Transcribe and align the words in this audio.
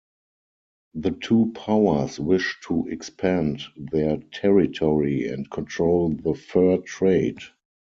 The 0.95 1.11
two 1.11 1.51
powers 1.53 2.19
wish 2.19 2.57
to 2.65 2.87
expand 2.87 3.61
their 3.77 4.17
territory 4.33 5.27
and 5.27 5.47
control 5.47 6.09
the 6.15 6.33
fur 6.33 6.77
trade. 6.77 7.37